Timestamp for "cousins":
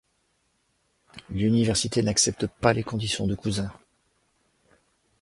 3.35-3.71